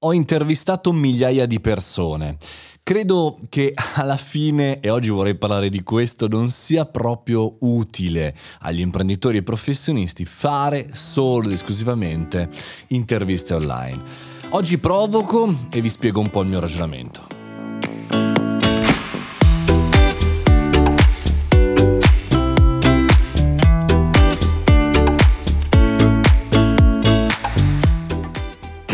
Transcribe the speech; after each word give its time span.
Ho 0.00 0.12
intervistato 0.12 0.92
migliaia 0.92 1.46
di 1.46 1.58
persone. 1.58 2.36
Credo 2.82 3.40
che 3.48 3.72
alla 3.94 4.18
fine, 4.18 4.80
e 4.80 4.90
oggi 4.90 5.08
vorrei 5.08 5.36
parlare 5.36 5.70
di 5.70 5.82
questo, 5.82 6.28
non 6.28 6.50
sia 6.50 6.84
proprio 6.84 7.56
utile 7.60 8.36
agli 8.60 8.80
imprenditori 8.80 9.38
e 9.38 9.42
professionisti 9.42 10.26
fare 10.26 10.88
solo 10.92 11.46
ed 11.46 11.52
esclusivamente 11.52 12.50
interviste 12.88 13.54
online. 13.54 14.02
Oggi 14.50 14.76
provoco 14.76 15.52
e 15.70 15.80
vi 15.80 15.88
spiego 15.88 16.20
un 16.20 16.28
po' 16.28 16.42
il 16.42 16.48
mio 16.48 16.60
ragionamento. 16.60 17.25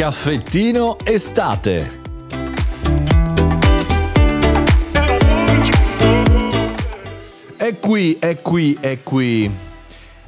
Caffettino 0.02 0.96
estate. 1.04 2.00
È 7.56 7.78
qui, 7.78 8.16
è 8.18 8.42
qui, 8.42 8.76
è 8.80 9.00
qui. 9.04 9.70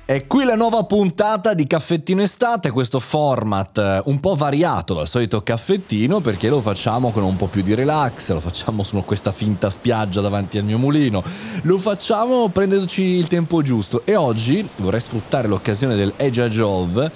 È 0.07 0.27
qui 0.27 0.45
la 0.45 0.55
nuova 0.55 0.85
puntata 0.85 1.55
di 1.55 1.67
Caffettino 1.67 2.23
Estate, 2.23 2.71
questo 2.71 3.01
format 3.01 3.79
eh, 3.79 4.03
un 4.05 4.21
po' 4.21 4.37
variato 4.37 4.93
dal 4.93 5.09
solito 5.09 5.43
caffettino 5.43 6.21
perché 6.21 6.49
lo 6.51 6.61
facciamo 6.61 7.11
con 7.11 7.25
un 7.25 7.37
po' 7.37 7.47
più 7.47 7.63
di 7.63 7.75
relax, 7.75 8.31
lo 8.31 8.41
facciamo 8.41 8.83
su 8.83 9.03
questa 9.05 9.33
finta 9.33 9.71
spiaggia 9.71 10.21
davanti 10.21 10.59
al 10.59 10.65
mio 10.65 10.77
mulino, 10.77 11.25
lo 11.63 11.79
facciamo 11.79 12.49
prendendoci 12.49 13.03
il 13.03 13.29
tempo 13.29 13.63
giusto 13.63 14.03
e 14.05 14.15
oggi 14.15 14.69
vorrei 14.77 15.01
sfruttare 15.01 15.49
l'occasione 15.49 15.97
del 15.97 16.13
Edge 16.17 16.49
Jove 16.49 17.11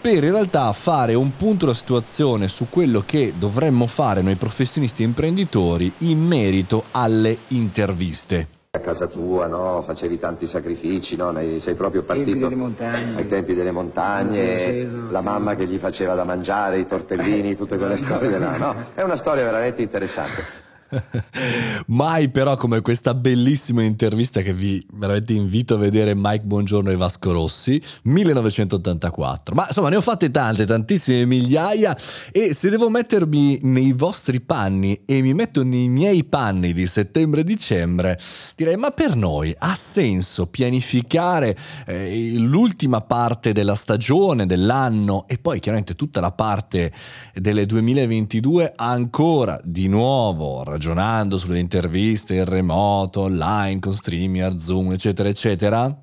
per 0.00 0.24
in 0.24 0.32
realtà 0.32 0.72
fare 0.72 1.12
un 1.12 1.36
punto 1.36 1.66
della 1.66 1.76
situazione 1.76 2.48
su 2.48 2.68
quello 2.70 3.02
che 3.04 3.34
dovremmo 3.36 3.86
fare 3.86 4.22
noi 4.22 4.34
professionisti 4.36 5.02
e 5.02 5.06
imprenditori 5.06 5.92
in 5.98 6.18
merito 6.26 6.84
alle 6.92 7.36
interviste. 7.48 8.48
A 8.70 8.78
casa 8.78 9.08
tua, 9.08 9.46
no? 9.46 9.82
Facevi 9.82 10.18
tanti 10.18 10.46
sacrifici, 10.46 11.16
no? 11.16 11.34
Sei 11.58 11.74
proprio 11.74 12.02
partito 12.02 12.30
tempi 12.30 12.40
delle 12.40 12.54
montagne. 12.54 13.16
ai 13.16 13.26
tempi 13.26 13.54
delle 13.54 13.72
montagne, 13.72 14.88
la 15.10 15.20
mamma 15.20 15.54
che 15.56 15.66
gli 15.66 15.76
faceva 15.76 16.14
da 16.14 16.24
mangiare, 16.24 16.78
i 16.78 16.86
tortellini, 16.86 17.56
tutte 17.56 17.76
quelle 17.76 17.96
storie 17.96 18.38
là, 18.38 18.56
no? 18.56 18.74
È 18.94 19.02
una 19.02 19.16
storia 19.16 19.42
veramente 19.44 19.82
interessante. 19.82 20.68
Mai 21.86 22.30
però 22.30 22.56
come 22.56 22.80
questa 22.80 23.14
bellissima 23.14 23.82
intervista 23.82 24.40
che 24.42 24.52
vi 24.52 24.84
veramente 24.92 25.32
invito 25.32 25.74
a 25.74 25.78
vedere 25.78 26.14
Mike 26.14 26.44
Buongiorno 26.44 26.90
e 26.90 26.96
Vasco 26.96 27.32
Rossi, 27.32 27.80
1984. 28.02 29.54
Ma 29.54 29.66
insomma 29.66 29.88
ne 29.88 29.96
ho 29.96 30.00
fatte 30.00 30.30
tante, 30.30 30.66
tantissime 30.66 31.24
migliaia 31.26 31.96
e 32.32 32.54
se 32.54 32.70
devo 32.70 32.90
mettermi 32.90 33.60
nei 33.62 33.92
vostri 33.92 34.40
panni 34.40 35.00
e 35.04 35.20
mi 35.20 35.34
metto 35.34 35.62
nei 35.62 35.88
miei 35.88 36.24
panni 36.24 36.72
di 36.72 36.86
settembre 36.86 37.40
e 37.40 37.44
dicembre, 37.44 38.18
direi 38.56 38.76
ma 38.76 38.90
per 38.90 39.16
noi 39.16 39.54
ha 39.56 39.74
senso 39.74 40.46
pianificare 40.46 41.56
eh, 41.86 42.34
l'ultima 42.36 43.00
parte 43.00 43.52
della 43.52 43.74
stagione, 43.74 44.46
dell'anno 44.46 45.26
e 45.28 45.38
poi 45.38 45.60
chiaramente 45.60 45.94
tutta 45.94 46.20
la 46.20 46.32
parte 46.32 46.92
delle 47.34 47.66
2022 47.66 48.72
ancora 48.76 49.60
di 49.62 49.88
nuovo 49.88 50.62
ragionando 50.80 51.36
sulle 51.36 51.58
interviste 51.58 52.36
in 52.36 52.46
remoto, 52.46 53.20
online, 53.20 53.80
con 53.80 53.92
StreamYard, 53.92 54.58
Zoom, 54.58 54.92
eccetera, 54.92 55.28
eccetera? 55.28 55.94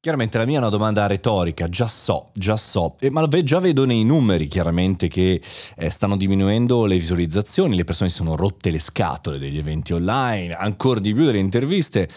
Chiaramente 0.00 0.38
la 0.38 0.44
mia 0.44 0.56
è 0.56 0.58
una 0.58 0.70
domanda 0.70 1.06
retorica, 1.06 1.68
già 1.68 1.86
so, 1.86 2.30
già 2.34 2.56
so, 2.56 2.96
eh, 2.98 3.10
ma 3.10 3.26
già 3.28 3.60
vedo 3.60 3.84
nei 3.84 4.04
numeri 4.04 4.48
chiaramente 4.48 5.06
che 5.06 5.40
eh, 5.76 5.90
stanno 5.90 6.16
diminuendo 6.16 6.84
le 6.84 6.96
visualizzazioni, 6.96 7.76
le 7.76 7.84
persone 7.84 8.10
si 8.10 8.16
sono 8.16 8.34
rotte 8.34 8.70
le 8.70 8.80
scatole 8.80 9.38
degli 9.38 9.58
eventi 9.58 9.92
online, 9.92 10.52
ancora 10.52 10.98
di 10.98 11.14
più 11.14 11.24
delle 11.24 11.38
interviste. 11.38 12.08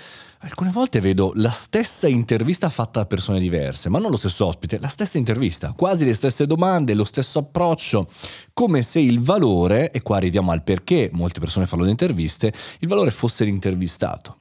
Alcune 0.42 0.72
volte 0.72 1.02
vedo 1.02 1.34
la 1.36 1.52
stessa 1.52 2.08
intervista 2.08 2.70
fatta 2.70 3.02
da 3.02 3.06
persone 3.06 3.42
diverse, 3.42 3.90
ma 3.90 4.00
non 4.00 4.10
lo 4.10 4.16
stesso 4.16 4.46
ospite, 4.46 4.80
la 4.80 4.88
stessa 4.88 5.18
intervista, 5.18 5.74
quasi 5.76 6.06
le 6.06 6.14
stesse 6.14 6.48
domande, 6.48 6.94
lo 6.94 7.04
stesso 7.04 7.40
approccio, 7.40 8.08
come 8.54 8.82
se 8.82 9.02
il 9.02 9.20
valore, 9.20 9.92
e 9.92 10.02
qua 10.02 10.16
arriviamo 10.16 10.52
al 10.52 10.64
perché 10.64 11.10
molte 11.12 11.42
persone 11.42 11.68
fanno 11.68 11.84
le 11.84 11.90
interviste, 11.90 12.54
il 12.80 12.88
valore 12.88 13.12
fosse 13.12 13.44
l'intervistato. 13.44 14.38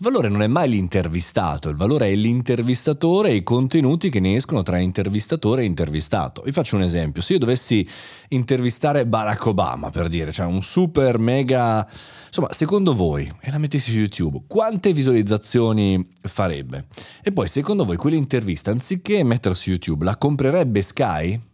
Il 0.00 0.04
valore 0.04 0.28
non 0.28 0.42
è 0.42 0.46
mai 0.46 0.68
l'intervistato, 0.68 1.68
il 1.68 1.74
valore 1.74 2.06
è 2.06 2.14
l'intervistatore 2.14 3.30
e 3.30 3.34
i 3.34 3.42
contenuti 3.42 4.10
che 4.10 4.20
ne 4.20 4.36
escono 4.36 4.62
tra 4.62 4.78
intervistatore 4.78 5.62
e 5.62 5.64
intervistato. 5.64 6.40
Vi 6.42 6.52
faccio 6.52 6.76
un 6.76 6.82
esempio, 6.82 7.20
se 7.20 7.32
io 7.32 7.40
dovessi 7.40 7.84
intervistare 8.28 9.08
Barack 9.08 9.46
Obama, 9.46 9.90
per 9.90 10.06
dire, 10.06 10.30
cioè 10.30 10.46
un 10.46 10.62
super 10.62 11.18
mega... 11.18 11.84
Insomma, 12.28 12.52
secondo 12.52 12.94
voi, 12.94 13.28
e 13.40 13.50
la 13.50 13.58
mettessi 13.58 13.90
su 13.90 13.98
YouTube, 13.98 14.42
quante 14.46 14.92
visualizzazioni 14.92 16.08
farebbe? 16.20 16.86
E 17.20 17.32
poi, 17.32 17.48
secondo 17.48 17.84
voi, 17.84 17.96
quell'intervista, 17.96 18.70
anziché 18.70 19.24
metterla 19.24 19.56
su 19.56 19.70
YouTube, 19.70 20.04
la 20.04 20.16
comprerebbe 20.16 20.80
Sky? 20.80 21.47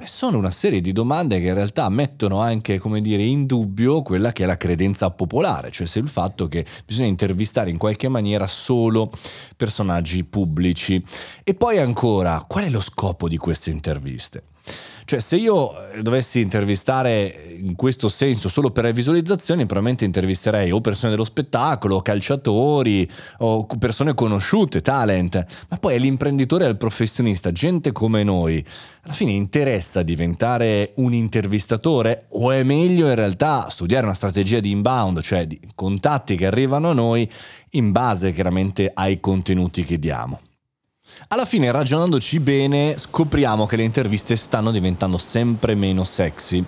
Beh, 0.00 0.06
sono 0.06 0.38
una 0.38 0.50
serie 0.50 0.80
di 0.80 0.92
domande 0.92 1.40
che 1.40 1.48
in 1.48 1.52
realtà 1.54 1.86
mettono 1.90 2.40
anche, 2.40 2.78
come 2.78 3.00
dire, 3.00 3.22
in 3.22 3.44
dubbio 3.44 4.00
quella 4.00 4.32
che 4.32 4.44
è 4.44 4.46
la 4.46 4.56
credenza 4.56 5.10
popolare, 5.10 5.70
cioè 5.70 5.86
se 5.86 5.98
il 5.98 6.08
fatto 6.08 6.48
che 6.48 6.64
bisogna 6.86 7.08
intervistare 7.08 7.68
in 7.68 7.76
qualche 7.76 8.08
maniera 8.08 8.46
solo 8.46 9.12
personaggi 9.58 10.24
pubblici. 10.24 11.04
E 11.44 11.52
poi 11.52 11.76
ancora, 11.76 12.42
qual 12.48 12.64
è 12.64 12.70
lo 12.70 12.80
scopo 12.80 13.28
di 13.28 13.36
queste 13.36 13.68
interviste? 13.68 14.44
Cioè, 15.10 15.18
se 15.18 15.34
io 15.34 15.72
eh, 15.72 16.02
dovessi 16.02 16.40
intervistare 16.40 17.56
in 17.58 17.74
questo 17.74 18.08
senso 18.08 18.48
solo 18.48 18.70
per 18.70 18.92
visualizzazioni, 18.92 19.66
probabilmente 19.66 20.04
intervisterei 20.04 20.70
o 20.70 20.80
persone 20.80 21.10
dello 21.10 21.24
spettacolo, 21.24 21.96
o 21.96 22.00
calciatori, 22.00 23.10
o 23.38 23.66
persone 23.66 24.14
conosciute, 24.14 24.82
talent. 24.82 25.44
Ma 25.68 25.78
poi 25.78 25.96
all'imprenditore 25.96 26.62
e 26.62 26.68
al 26.68 26.76
professionista, 26.76 27.50
gente 27.50 27.90
come 27.90 28.22
noi, 28.22 28.64
alla 29.02 29.12
fine 29.14 29.32
interessa 29.32 30.04
diventare 30.04 30.92
un 30.98 31.12
intervistatore 31.12 32.26
o 32.28 32.52
è 32.52 32.62
meglio 32.62 33.08
in 33.08 33.16
realtà 33.16 33.68
studiare 33.68 34.04
una 34.04 34.14
strategia 34.14 34.60
di 34.60 34.70
inbound, 34.70 35.22
cioè 35.22 35.44
di 35.44 35.58
contatti 35.74 36.36
che 36.36 36.46
arrivano 36.46 36.90
a 36.90 36.94
noi 36.94 37.28
in 37.70 37.90
base 37.90 38.32
chiaramente 38.32 38.90
ai 38.94 39.18
contenuti 39.18 39.82
che 39.84 39.98
diamo? 39.98 40.40
Alla 41.28 41.44
fine, 41.44 41.70
ragionandoci 41.70 42.40
bene, 42.40 42.96
scopriamo 42.96 43.66
che 43.66 43.76
le 43.76 43.84
interviste 43.84 44.34
stanno 44.36 44.70
diventando 44.70 45.18
sempre 45.18 45.74
meno 45.74 46.02
sexy. 46.02 46.64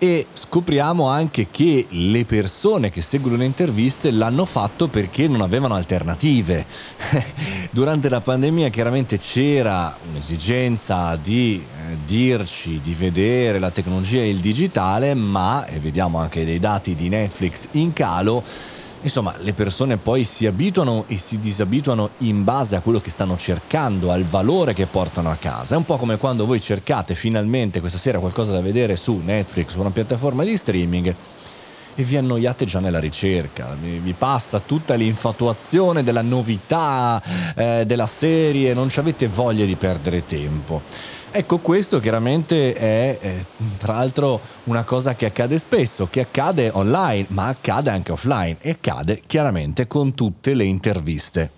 E 0.00 0.26
scopriamo 0.32 1.08
anche 1.08 1.48
che 1.50 1.86
le 1.88 2.24
persone 2.24 2.90
che 2.90 3.00
seguono 3.00 3.38
le 3.38 3.46
interviste 3.46 4.12
l'hanno 4.12 4.44
fatto 4.44 4.86
perché 4.86 5.26
non 5.26 5.40
avevano 5.40 5.74
alternative. 5.74 6.64
Durante 7.72 8.08
la 8.08 8.20
pandemia 8.20 8.68
chiaramente 8.68 9.16
c'era 9.16 9.96
un'esigenza 10.08 11.16
di 11.16 11.60
eh, 11.60 11.96
dirci, 12.06 12.80
di 12.80 12.94
vedere 12.94 13.58
la 13.58 13.72
tecnologia 13.72 14.20
e 14.20 14.28
il 14.28 14.38
digitale, 14.38 15.14
ma, 15.14 15.66
e 15.66 15.80
vediamo 15.80 16.18
anche 16.18 16.44
dei 16.44 16.60
dati 16.60 16.94
di 16.94 17.08
Netflix 17.08 17.66
in 17.72 17.92
calo, 17.92 18.44
Insomma, 19.02 19.34
le 19.38 19.52
persone 19.52 19.96
poi 19.96 20.24
si 20.24 20.46
abituano 20.46 21.04
e 21.06 21.16
si 21.16 21.38
disabituano 21.38 22.10
in 22.18 22.42
base 22.44 22.76
a 22.76 22.80
quello 22.80 23.00
che 23.00 23.10
stanno 23.10 23.36
cercando, 23.36 24.10
al 24.10 24.24
valore 24.24 24.74
che 24.74 24.86
portano 24.86 25.30
a 25.30 25.36
casa. 25.36 25.74
È 25.74 25.78
un 25.78 25.84
po' 25.84 25.96
come 25.96 26.16
quando 26.16 26.46
voi 26.46 26.60
cercate 26.60 27.14
finalmente 27.14 27.80
questa 27.80 27.98
sera 27.98 28.18
qualcosa 28.18 28.52
da 28.52 28.60
vedere 28.60 28.96
su 28.96 29.20
Netflix 29.24 29.74
o 29.76 29.80
una 29.80 29.90
piattaforma 29.90 30.42
di 30.44 30.56
streaming 30.56 31.14
e 31.98 32.04
vi 32.04 32.16
annoiate 32.16 32.64
già 32.64 32.78
nella 32.78 33.00
ricerca, 33.00 33.76
vi, 33.80 34.14
passa 34.16 34.60
tutta 34.60 34.94
l'infatuazione 34.94 36.04
della 36.04 36.22
novità 36.22 37.20
eh, 37.56 37.82
della 37.86 38.06
serie, 38.06 38.72
non 38.72 38.88
avete 38.94 39.26
voglia 39.26 39.64
di 39.64 39.74
perdere 39.74 40.24
tempo. 40.24 40.82
Ecco, 41.32 41.58
questo 41.58 41.98
chiaramente 41.98 42.72
è 42.72 43.18
eh, 43.20 43.46
tra 43.78 43.94
l'altro 43.94 44.40
una 44.64 44.84
cosa 44.84 45.16
che 45.16 45.26
accade 45.26 45.58
spesso, 45.58 46.06
che 46.08 46.20
accade 46.20 46.70
online, 46.72 47.26
ma 47.30 47.48
accade 47.48 47.90
anche 47.90 48.12
offline 48.12 48.58
e 48.60 48.70
accade 48.70 49.22
chiaramente 49.26 49.88
con 49.88 50.14
tutte 50.14 50.54
le 50.54 50.64
interviste. 50.64 51.57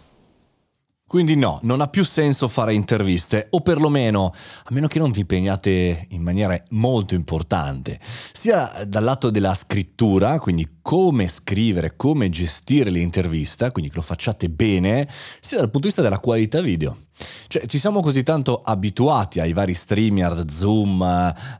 Quindi 1.11 1.35
no, 1.35 1.59
non 1.65 1.81
ha 1.81 1.89
più 1.89 2.05
senso 2.05 2.47
fare 2.47 2.73
interviste, 2.73 3.49
o 3.51 3.63
perlomeno, 3.63 4.27
a 4.27 4.69
meno 4.71 4.87
che 4.87 5.01
non 5.01 5.11
vi 5.11 5.19
impegnate 5.19 6.07
in 6.11 6.23
maniera 6.23 6.57
molto 6.69 7.17
importante, 7.17 7.99
sia 8.31 8.85
dal 8.87 9.03
lato 9.03 9.29
della 9.29 9.55
scrittura, 9.55 10.39
quindi 10.39 10.77
come 10.81 11.27
scrivere, 11.27 11.97
come 11.97 12.31
gestire 12.31 12.91
l'intervista, 12.91 13.73
quindi 13.73 13.91
che 13.91 13.97
lo 13.97 14.03
facciate 14.03 14.51
bene, 14.51 15.09
sia 15.41 15.57
dal 15.57 15.67
punto 15.67 15.81
di 15.81 15.87
vista 15.87 16.03
della 16.03 16.21
qualità 16.21 16.61
video. 16.61 16.97
Cioè, 17.49 17.67
ci 17.67 17.81
siamo 17.81 18.03
così 18.03 18.23
tanto 18.23 18.63
abituati 18.63 19.41
ai 19.41 19.53
vari 19.53 19.75
StreamYard, 19.75 20.49
Zoom, 20.49 21.03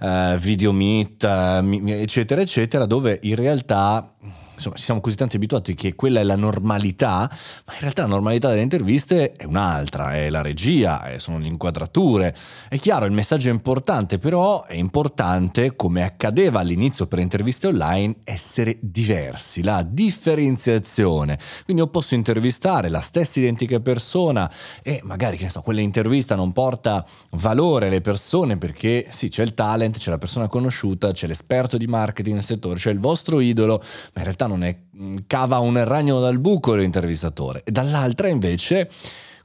eh, 0.01 0.39
Video 0.39 0.73
eh, 0.73 2.01
eccetera, 2.01 2.41
eccetera, 2.41 2.87
dove 2.87 3.19
in 3.23 3.35
realtà 3.35 4.15
insomma, 4.61 4.77
siamo 4.77 5.01
così 5.01 5.17
tanti 5.17 5.37
abituati 5.37 5.75
che 5.75 5.95
quella 5.95 6.21
è 6.21 6.23
la 6.23 6.37
normalità, 6.37 7.31
ma 7.67 7.73
in 7.73 7.81
realtà 7.81 8.03
la 8.03 8.09
normalità 8.09 8.51
delle 8.51 8.61
interviste 8.61 9.33
è 9.33 9.45
un'altra, 9.45 10.15
è 10.15 10.29
la 10.29 10.43
regia, 10.43 11.03
sono 11.17 11.39
le 11.39 11.47
inquadrature. 11.47 12.35
È 12.69 12.79
chiaro, 12.79 13.07
il 13.07 13.13
messaggio 13.13 13.49
è 13.49 13.53
importante, 13.53 14.19
però 14.19 14.65
è 14.65 14.75
importante, 14.75 15.75
come 15.77 16.03
accadeva 16.03 16.61
all'inizio 16.61 17.07
per 17.07 17.19
interviste 17.19 17.69
online, 17.69 18.17
essere 18.25 18.77
diversi, 18.81 19.63
la 19.63 19.83
differenziazione. 19.83 21.39
Quindi 21.65 21.83
io 21.83 21.89
posso 21.89 22.15
intervistare 22.15 22.91
la 22.91 23.01
stessa 23.01 23.41
identica 23.41 23.81
persona 23.81 24.51
e 24.83 25.01
magari, 25.05 25.37
che 25.37 25.45
ne 25.45 25.51
so, 25.51 25.63
quell'intervista 25.63 26.35
non 26.35 26.53
porta 26.53 27.05
valore 27.31 27.87
alle 27.87 28.01
persone 28.01 28.59
perché 28.59 29.07
sì, 29.09 29.29
c'è 29.29 29.43
il 29.43 29.55
talent, 29.55 29.97
c'è 29.97 30.11
la 30.11 30.19
persona 30.19 30.49
conosciuta, 30.49 31.13
c'è 31.13 31.27
l'esperto 31.27 31.77
di 31.77 31.87
marketing 31.87 32.37
nel 32.37 32.45
settore, 32.45 32.79
c'è 32.79 32.91
il 32.91 32.99
vostro 32.99 33.41
idolo, 33.41 33.79
ma 33.79 34.19
in 34.19 34.25
realtà 34.25 34.47
non 34.51 34.65
è 34.65 34.77
mm, 34.97 35.17
cava 35.27 35.59
un 35.59 35.83
ragno 35.85 36.21
dal 36.21 36.41
buco 36.41 36.75
l'intervistatore. 36.75 37.63
E 37.65 37.71
dall'altra 37.71 38.29
invece 38.29 38.91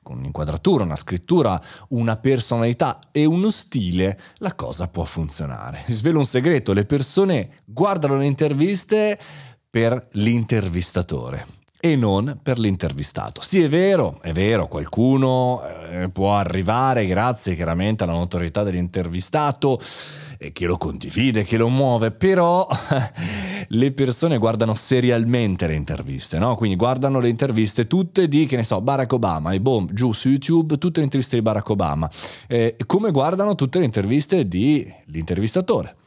con 0.01 0.17
un'inquadratura, 0.17 0.83
una 0.83 0.95
scrittura, 0.95 1.59
una 1.89 2.15
personalità 2.17 2.99
e 3.11 3.25
uno 3.25 3.49
stile, 3.49 4.19
la 4.37 4.53
cosa 4.53 4.87
può 4.87 5.03
funzionare. 5.03 5.83
Svelo 5.89 6.19
un 6.19 6.25
segreto, 6.25 6.73
le 6.73 6.85
persone 6.85 7.49
guardano 7.65 8.17
le 8.17 8.25
interviste 8.25 9.19
per 9.67 10.09
l'intervistatore 10.11 11.54
e 11.85 11.95
non 11.95 12.39
per 12.41 12.57
l'intervistato. 12.57 13.41
Sì, 13.41 13.61
è 13.61 13.69
vero, 13.69 14.17
è 14.23 14.31
vero, 14.31 14.67
qualcuno 14.67 15.61
eh, 15.91 16.09
può 16.09 16.35
arrivare 16.35 17.05
grazie 17.05 17.53
chiaramente 17.53 18.03
alla 18.03 18.13
notorietà 18.13 18.63
dell'intervistato 18.63 19.79
e 20.39 20.51
che 20.51 20.65
lo 20.65 20.77
condivide, 20.77 21.43
che 21.43 21.57
lo 21.57 21.69
muove, 21.69 22.09
però 22.09 22.67
le 23.69 23.91
persone 23.91 24.39
guardano 24.39 24.73
serialmente 24.73 25.67
le 25.67 25.75
interviste, 25.75 26.39
no? 26.39 26.55
Quindi 26.55 26.75
guardano 26.75 27.19
le 27.19 27.29
interviste 27.29 27.85
tutte 27.85 28.27
di, 28.27 28.47
che 28.47 28.55
ne 28.55 28.63
so, 28.63 28.81
Barack 28.81 29.13
Obama 29.13 29.51
e 29.51 29.61
boom, 29.61 29.89
giù 29.93 30.11
su 30.11 30.29
YouTube 30.29 30.79
tutte 30.79 30.97
le 31.01 31.05
interviste 31.05 31.35
di 31.35 31.43
Barack 31.43 31.69
Obama, 31.69 32.09
eh, 32.47 32.77
come 32.87 33.11
guardano 33.11 33.53
tutte 33.53 33.77
le 33.77 33.85
interviste 33.85 34.47
di 34.47 34.91
l'intervistatore. 35.05 35.97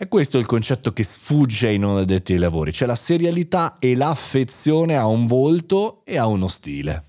E 0.00 0.06
questo 0.06 0.36
è 0.36 0.40
il 0.40 0.46
concetto 0.46 0.92
che 0.92 1.02
sfugge 1.02 1.66
ai 1.66 1.78
non 1.78 1.96
addetti 1.96 2.32
ai 2.32 2.38
lavori, 2.38 2.72
cioè 2.72 2.86
la 2.86 2.94
serialità 2.94 3.78
e 3.80 3.96
l'affezione 3.96 4.96
a 4.96 5.06
un 5.06 5.26
volto 5.26 6.02
e 6.04 6.16
a 6.16 6.26
uno 6.26 6.46
stile. 6.46 7.02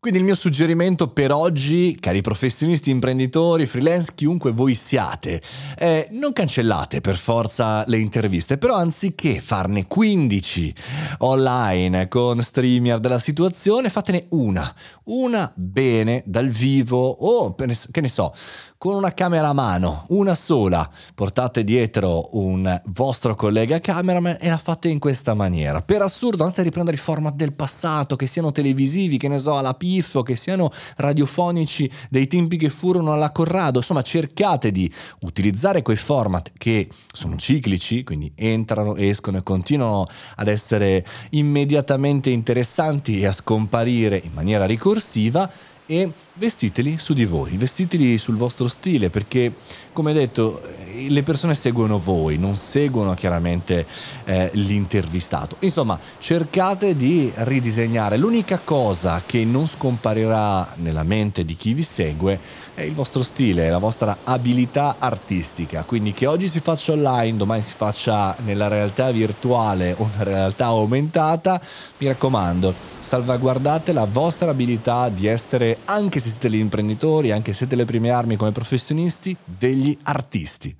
Quindi 0.00 0.18
il 0.18 0.24
mio 0.24 0.34
suggerimento 0.34 1.08
per 1.08 1.30
oggi, 1.30 1.96
cari 2.00 2.22
professionisti, 2.22 2.90
imprenditori, 2.90 3.66
freelance, 3.66 4.12
chiunque 4.14 4.50
voi 4.50 4.74
siate, 4.74 5.42
è 5.76 6.08
non 6.12 6.32
cancellate 6.32 7.02
per 7.02 7.16
forza 7.16 7.84
le 7.86 7.98
interviste, 7.98 8.56
però 8.56 8.76
anziché 8.76 9.40
farne 9.40 9.86
15 9.86 10.74
online 11.18 12.08
con 12.08 12.42
streamer 12.42 12.98
della 12.98 13.18
situazione, 13.18 13.90
fatene 13.90 14.24
una, 14.30 14.74
una 15.04 15.52
bene 15.54 16.22
dal 16.24 16.48
vivo 16.48 17.06
o 17.06 17.54
che 17.54 18.00
ne 18.00 18.08
so, 18.08 18.32
con 18.80 18.94
una 18.94 19.12
camera 19.12 19.48
a 19.48 19.52
mano, 19.52 20.06
una 20.08 20.34
sola. 20.34 20.88
Portate 21.14 21.64
dietro 21.64 22.34
un 22.38 22.80
vostro 22.86 23.34
collega 23.34 23.78
cameraman 23.78 24.38
e 24.40 24.48
la 24.48 24.56
fate 24.56 24.88
in 24.88 24.98
questa 24.98 25.34
maniera. 25.34 25.82
Per 25.82 26.00
assurdo 26.00 26.44
andate 26.44 26.62
a 26.62 26.64
riprendere 26.64 26.96
i 26.96 26.98
format 26.98 27.34
del 27.34 27.52
passato, 27.52 28.16
che 28.16 28.26
siano 28.26 28.52
televisivi, 28.52 29.18
che 29.18 29.28
ne 29.28 29.38
so, 29.38 29.58
alla 29.58 29.74
Piffo, 29.74 30.22
che 30.22 30.34
siano 30.34 30.70
radiofonici 30.96 31.90
dei 32.08 32.26
tempi 32.26 32.56
che 32.56 32.70
furono 32.70 33.12
alla 33.12 33.32
Corrado. 33.32 33.80
Insomma, 33.80 34.00
cercate 34.00 34.70
di 34.70 34.90
utilizzare 35.24 35.82
quei 35.82 35.98
format 35.98 36.50
che 36.56 36.88
sono 37.12 37.36
ciclici, 37.36 38.02
quindi 38.02 38.32
entrano, 38.34 38.96
escono 38.96 39.36
e 39.36 39.42
continuano 39.42 40.06
ad 40.36 40.48
essere 40.48 41.04
immediatamente 41.32 42.30
interessanti 42.30 43.20
e 43.20 43.26
a 43.26 43.32
scomparire 43.32 44.22
in 44.24 44.32
maniera 44.32 44.64
ricorsiva 44.64 45.52
e 45.90 46.08
vestiteli 46.34 46.98
su 46.98 47.14
di 47.14 47.24
voi, 47.24 47.56
vestiteli 47.56 48.16
sul 48.16 48.36
vostro 48.36 48.68
stile 48.68 49.10
perché 49.10 49.52
come 49.92 50.12
detto 50.12 50.62
le 51.08 51.22
persone 51.22 51.54
seguono 51.54 51.98
voi, 51.98 52.38
non 52.38 52.56
seguono 52.56 53.14
chiaramente 53.14 53.86
eh, 54.24 54.50
l'intervistato. 54.54 55.56
Insomma, 55.60 55.98
cercate 56.18 56.96
di 56.96 57.32
ridisegnare. 57.34 58.16
L'unica 58.16 58.60
cosa 58.62 59.22
che 59.24 59.44
non 59.44 59.66
scomparirà 59.66 60.74
nella 60.76 61.02
mente 61.02 61.44
di 61.44 61.56
chi 61.56 61.74
vi 61.74 61.82
segue 61.82 62.38
è 62.74 62.82
il 62.82 62.92
vostro 62.92 63.22
stile, 63.22 63.68
la 63.70 63.78
vostra 63.78 64.18
abilità 64.24 64.96
artistica. 64.98 65.84
Quindi 65.84 66.12
che 66.12 66.26
oggi 66.26 66.48
si 66.48 66.60
faccia 66.60 66.92
online, 66.92 67.36
domani 67.36 67.62
si 67.62 67.74
faccia 67.76 68.34
nella 68.44 68.68
realtà 68.68 69.10
virtuale 69.10 69.94
o 69.96 70.08
nella 70.16 70.30
realtà 70.30 70.66
aumentata, 70.66 71.60
mi 71.98 72.06
raccomando, 72.06 72.74
salvaguardate 72.98 73.92
la 73.92 74.06
vostra 74.06 74.50
abilità 74.50 75.08
di 75.08 75.26
essere, 75.26 75.78
anche 75.84 76.20
se 76.20 76.30
siete 76.30 76.50
gli 76.50 76.56
imprenditori, 76.56 77.32
anche 77.32 77.52
se 77.52 77.58
siete 77.58 77.76
le 77.76 77.84
prime 77.84 78.10
armi 78.10 78.36
come 78.36 78.52
professionisti, 78.52 79.36
degli 79.44 79.96
artisti. 80.04 80.74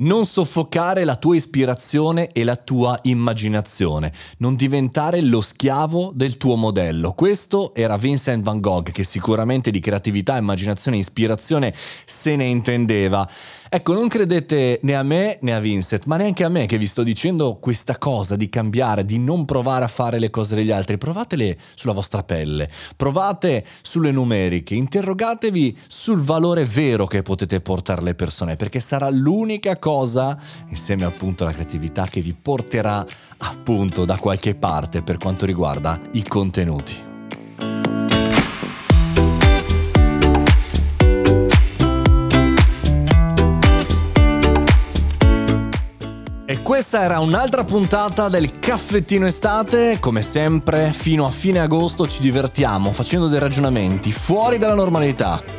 Non 0.00 0.26
soffocare 0.26 1.02
la 1.02 1.16
tua 1.16 1.34
ispirazione 1.34 2.30
e 2.30 2.44
la 2.44 2.54
tua 2.54 3.00
immaginazione, 3.02 4.12
non 4.36 4.54
diventare 4.54 5.20
lo 5.20 5.40
schiavo 5.40 6.12
del 6.14 6.36
tuo 6.36 6.54
modello. 6.54 7.14
Questo 7.14 7.74
era 7.74 7.96
Vincent 7.96 8.44
van 8.44 8.60
Gogh 8.60 8.92
che 8.92 9.02
sicuramente 9.02 9.72
di 9.72 9.80
creatività, 9.80 10.36
immaginazione 10.36 10.98
e 10.98 11.00
ispirazione 11.00 11.74
se 12.04 12.36
ne 12.36 12.44
intendeva. 12.44 13.28
Ecco, 13.70 13.92
non 13.92 14.06
credete 14.06 14.78
né 14.84 14.94
a 14.94 15.02
me 15.02 15.38
né 15.42 15.52
a 15.52 15.58
Vincent, 15.58 16.04
ma 16.04 16.16
neanche 16.16 16.44
a 16.44 16.48
me 16.48 16.66
che 16.66 16.78
vi 16.78 16.86
sto 16.86 17.02
dicendo 17.02 17.58
questa 17.60 17.98
cosa 17.98 18.36
di 18.36 18.48
cambiare, 18.48 19.04
di 19.04 19.18
non 19.18 19.44
provare 19.44 19.84
a 19.84 19.88
fare 19.88 20.20
le 20.20 20.30
cose 20.30 20.54
degli 20.54 20.70
altri. 20.70 20.96
Provatele 20.96 21.58
sulla 21.74 21.92
vostra 21.92 22.22
pelle, 22.22 22.70
provate 22.96 23.66
sulle 23.82 24.12
numeriche, 24.12 24.74
interrogatevi 24.74 25.76
sul 25.88 26.20
valore 26.20 26.64
vero 26.64 27.06
che 27.06 27.22
potete 27.22 27.60
portare 27.60 28.00
alle 28.00 28.14
persone, 28.14 28.54
perché 28.54 28.78
sarà 28.78 29.10
l'unica 29.10 29.72
cosa, 29.72 29.86
insieme 30.68 31.04
appunto 31.04 31.44
alla 31.44 31.52
creatività, 31.52 32.06
che 32.06 32.20
vi 32.20 32.34
porterà 32.34 33.04
appunto 33.38 34.04
da 34.04 34.18
qualche 34.18 34.54
parte 34.54 35.02
per 35.02 35.16
quanto 35.16 35.46
riguarda 35.46 36.00
i 36.12 36.22
contenuti. 36.22 37.06
E 46.50 46.62
questa 46.62 47.02
era 47.02 47.20
un'altra 47.20 47.62
puntata 47.64 48.30
del 48.30 48.58
caffettino 48.58 49.26
estate, 49.26 49.98
come 50.00 50.22
sempre 50.22 50.92
fino 50.94 51.26
a 51.26 51.30
fine 51.30 51.58
agosto 51.58 52.06
ci 52.08 52.22
divertiamo 52.22 52.90
facendo 52.92 53.28
dei 53.28 53.38
ragionamenti 53.38 54.10
fuori 54.10 54.56
dalla 54.56 54.74
normalità 54.74 55.57